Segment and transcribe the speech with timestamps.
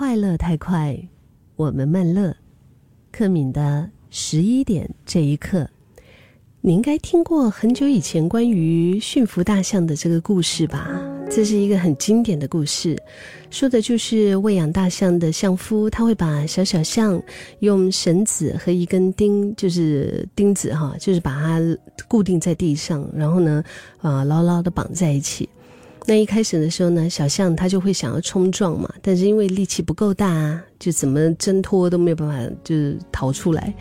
[0.00, 0.98] 快乐太快，
[1.56, 2.34] 我们慢乐。
[3.12, 5.68] 克敏的十一点这一刻，
[6.62, 10.98] 你应该听过很久以前关于驯服大象的这个故事吧？
[11.30, 12.96] 这是一个很经典的故事，
[13.50, 17.22] 说的就是喂养大象的象夫，他会把小小象
[17.58, 21.60] 用绳子和一根钉，就是钉子哈，就是把它
[22.08, 23.62] 固定在地上，然后呢，
[23.98, 25.46] 啊，牢牢的绑在一起。
[26.06, 33.72] 那一开始的时候呢，小象它就会想要冲撞嘛，但是因为力气不够大啊，就怎么挣脱都没有办法，就是逃出来。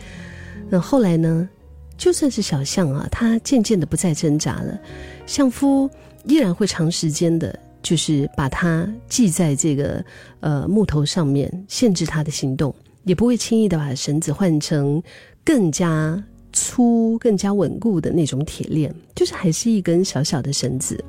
[0.70, 1.50] 那后来呢，
[1.98, 4.80] 就算是小象啊，它渐渐的不再挣扎了，
[5.26, 5.90] 象夫
[6.26, 10.04] 依然会长时间的，就是把它系在这个
[10.42, 15.02] 呃木头上面，限制它的行动，也不会轻易的把绳子换成
[15.44, 16.22] 更加
[16.54, 21.04] 粗、更加稳固的那种铁链，就是还是一根小小的绳子。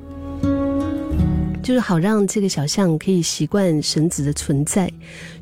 [1.71, 4.93] 就是好让这个小象可以习惯绳子的存在，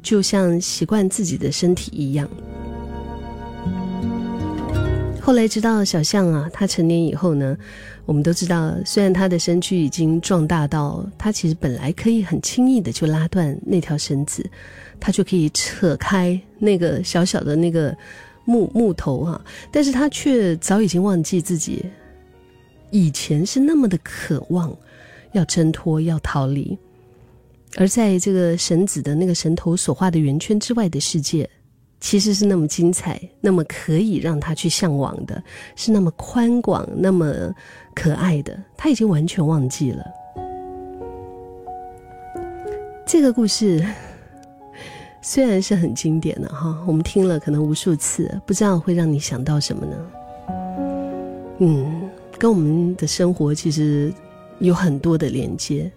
[0.02, 2.28] 就像习惯自己的身体一样。
[5.22, 7.56] 后来知道小象啊，它成年以后呢，
[8.04, 14.44] 我们都知道，虽然它的身躯已经壮大到它其实本来可以很轻易的就拉断那条绳子，
[15.00, 17.96] 它就可以扯开那个小小的那个
[18.44, 21.86] 木木头啊，但是它却早已经忘记自己
[22.90, 24.76] 以前是那么的渴望。
[25.32, 26.76] 要挣脱，要逃离，
[27.76, 31.48] 而在这个绳子的那个绳头所画的圆圈之外的世界，
[32.00, 35.42] 其实是那么精彩，那么可以让他去向往的，
[35.76, 37.54] 是那么宽广，那么
[37.94, 40.04] 可爱的，他已经完全忘记了。
[43.04, 43.86] 这个故事
[45.20, 49.96] 虽然是很经典的哈，我们听了可能无数次，不知道会让你想到什么呢？
[51.58, 54.10] 嗯，跟我们的生活其实。
[54.60, 55.90] 有很多的连接，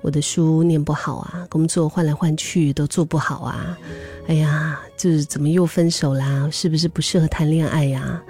[0.00, 3.78] 我的书念不好啊，工作换来换去都做不好啊，
[4.26, 6.48] 哎呀，就是怎么又分手啦？
[6.50, 8.22] 是不是不适合谈恋爱呀？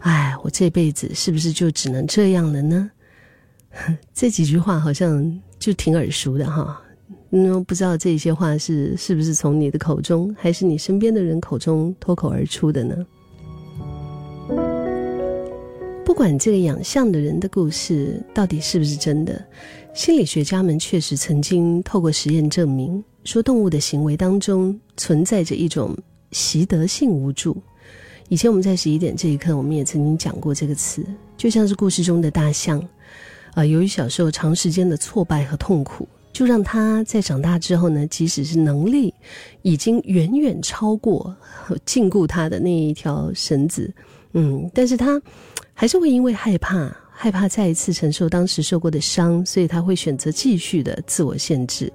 [0.00, 2.90] 哎，我这辈子是不是就只能这样了呢？
[4.12, 6.80] 这几句话好像就挺耳熟的哈，
[7.30, 12.94] 嗯，不知道这些话是是不是从你的口中，还是你身边的人口中脱口而出的呢？
[16.14, 19.44] 不管这个养象的人的故事到底是不是真的，
[19.92, 25.92] 心理学家们确实曾经透过实验证明，说动物的行为当中存在着一种
[26.30, 27.60] 习得性无助。
[28.28, 31.04] 以前我们在十一点这一刻，我们也曾经讲过这个词，
[31.36, 32.80] 就像是故事中的大象，
[33.54, 39.12] 啊，由于小时候长时间的挫败和痛苦，就让他在长大之后呢，即使是能力
[39.62, 41.36] 已经远远超过
[41.84, 43.92] 禁锢他的那一条绳子，
[44.34, 45.20] 嗯，但是他。
[45.76, 51.92] 还是会因为害怕，害怕再一次承受当时受过的伤，所以他会选择继续的自我限制，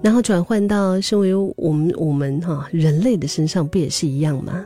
[0.00, 4.64] 然后转换到身为我们我们哈人类的身上，不也是一样吗？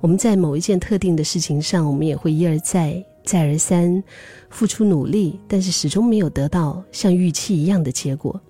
[0.00, 4.00] 我们在某一件特定的事情上，我们也会一而再、再而三
[4.48, 8.40] 付出努力，但是始终没有得到像预期一样的结果，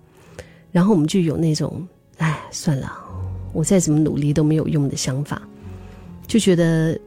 [0.71, 1.89] 然后我们就有那种
[2.19, 2.93] 哎算了，
[3.55, 5.41] 我再怎么努力都没有用的想法，
[6.27, 7.01] 就觉得。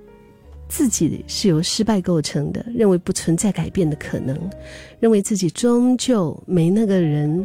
[0.69, 4.38] 自己是由失败构成的，认为不存在改变的可能，
[5.00, 7.44] 认为自己终究没那个人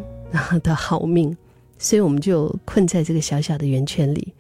[0.63, 1.35] 的好命，
[1.79, 4.33] 所以我们就困在这个小小的圆圈里，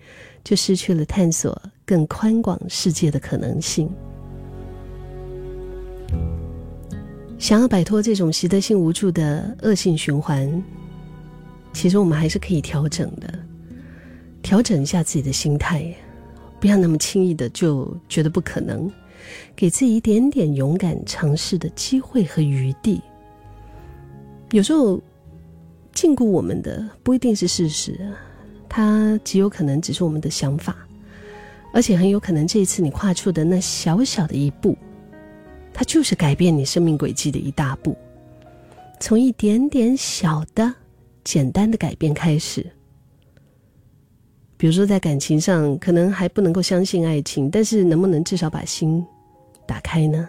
[0.45, 3.91] 就失去了探索更宽广世界的可能性。
[7.39, 10.62] 想要摆脱这种习得性无助的恶性循环，
[11.72, 13.33] 其实我们还是可以调整的，
[14.43, 15.95] 调整一下自己的心态。
[16.64, 18.91] 不要那么轻易的就觉得不可能，
[19.54, 23.02] 给自己一点点勇敢尝试的机会和余地。
[24.50, 24.98] 有时候
[25.92, 28.00] 禁锢我们的不一定是事实，
[28.66, 30.74] 它极有可能只是我们的想法，
[31.74, 34.74] 而且很有可能这一次你跨出的那小小的一步，
[35.70, 37.94] 它就是改变你生命轨迹的一大步。
[38.98, 40.74] 从一点点小的、
[41.24, 42.64] 简单的改变开始。
[44.56, 49.04] 比如说，在感情上可能还不能够相信爱情，但是能不能至少把心
[49.66, 50.28] 打开呢？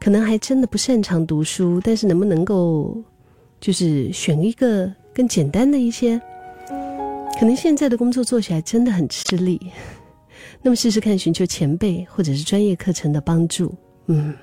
[0.00, 2.96] 可能还真的不擅长读书，但是能不能够
[3.60, 6.20] 就是选一个更简单的一些？
[7.38, 9.60] 可能现在的工作做起来真的很吃力，
[10.62, 13.74] 那么试试看寻求前辈或者是专业课程的帮助，
[14.06, 14.34] 嗯，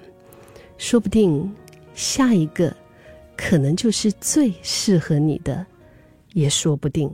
[0.78, 1.54] 说不定
[1.94, 2.75] 下一个
[3.38, 5.66] 可能就是最适合你的，
[6.34, 7.13] 也说不定。